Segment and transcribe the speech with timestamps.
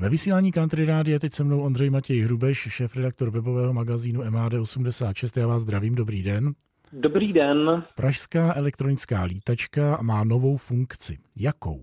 [0.00, 5.40] Ve vysílání Country Rádia je teď se mnou Ondřej Matěj Hrubeš, šéf-redaktor webového magazínu MAD86.
[5.40, 6.52] Já vás zdravím, dobrý den.
[6.92, 7.84] Dobrý den.
[7.96, 11.18] Pražská elektronická lítačka má novou funkci.
[11.36, 11.80] Jakou?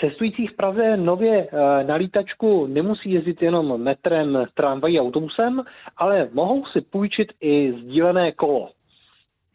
[0.00, 5.62] Cestující v Praze nově eh, na lítačku nemusí jezdit jenom metrem, tramvají autobusem,
[5.96, 8.70] ale mohou si půjčit i sdílené kolo.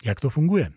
[0.05, 0.67] Jak to funguje?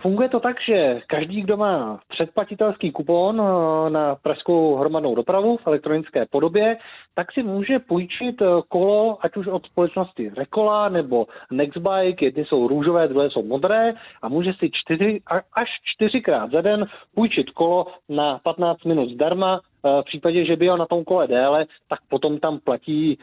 [0.00, 5.66] Funguje to tak, že každý, kdo má předplatitelský kupon eh, na pražskou hromadnou dopravu v
[5.66, 6.76] elektronické podobě,
[7.14, 12.68] tak si může půjčit eh, kolo, ať už od společnosti Rekola nebo Nextbike, jedny jsou
[12.68, 15.20] růžové, druhé jsou modré a může si čtyři,
[15.52, 19.60] až čtyřikrát za den půjčit kolo na 15 minut zdarma.
[19.84, 23.18] Eh, v případě, že by jel na tom kole déle, tak potom tam platí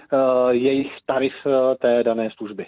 [0.51, 1.33] jejich tarif
[1.79, 2.65] té dané služby.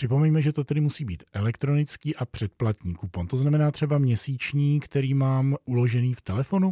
[0.00, 3.26] Připomeňme, že to tedy musí být elektronický a předplatní kupon.
[3.26, 6.70] To znamená třeba měsíční, který mám uložený v telefonu?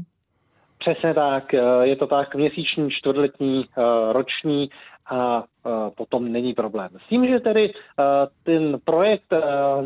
[0.78, 4.70] Přesně tak, eh, je to tak měsíční, čtvrtletní, eh, roční
[5.10, 6.88] a eh, potom není problém.
[7.04, 7.72] S tím, že tedy
[8.42, 9.32] ten projekt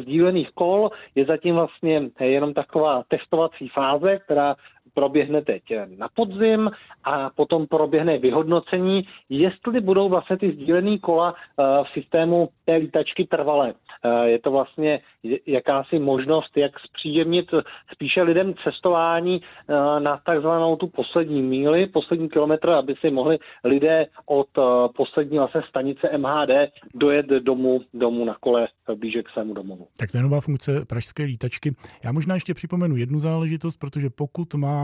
[0.03, 4.55] sdílených kol je zatím vlastně jenom taková testovací fáze, která
[4.95, 5.63] proběhne teď
[5.99, 6.71] na podzim
[7.05, 13.75] a potom proběhne vyhodnocení, jestli budou vlastně ty sdílené kola v systému té lítačky trvalé.
[14.05, 15.01] Eh, je to vlastně
[15.47, 17.47] jakási možnost, jak zpříjemnit
[17.93, 24.07] spíše lidem cestování eh, na takzvanou tu poslední míli, poslední kilometr, aby si mohli lidé
[24.27, 24.63] od eh,
[24.97, 26.51] poslední vlastně stanice MHD
[26.95, 29.87] dojet domů, domů na kole blíže k svému domovu.
[29.97, 31.75] Tak to je nová funkce pražské lítačky.
[32.05, 34.82] Já možná ještě připomenu jednu záležitost, protože pokud má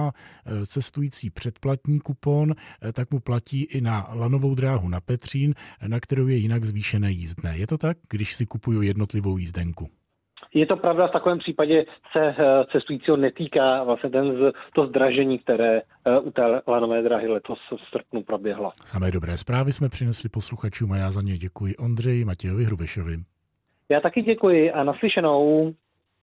[0.66, 2.54] cestující předplatní kupon,
[2.92, 5.54] tak mu platí i na lanovou dráhu na Petřín,
[5.88, 7.56] na kterou je jinak zvýšené jízdné.
[7.56, 9.86] Je to tak, když si kupuju jednotlivou jízdenku?
[10.54, 15.80] Je to pravda, v takovém případě se eh, cestujícího netýká vlastně ten, to zdražení, které
[16.04, 18.70] eh, u té lanové dráhy letos v srpnu proběhlo.
[18.84, 23.16] Samé dobré zprávy jsme přinesli posluchačům a já za ně děkuji Ondřeji Matějovi Hrubešovi.
[23.88, 25.72] Já taky děkuji a naslyšenou.